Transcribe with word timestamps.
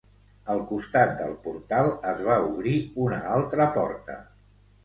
Al 0.53 0.61
costat 0.71 1.11
del 1.19 1.35
portal 1.43 1.91
es 2.13 2.25
va 2.31 2.39
obrir 2.49 2.75
una 3.07 3.21
altra 3.37 3.73
porta. 3.77 4.21